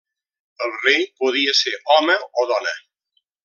El 0.67 0.73
rei 0.85 1.05
podia 1.23 1.55
ser 1.61 1.77
home 1.99 2.19
o 2.45 2.51
dona. 2.55 2.75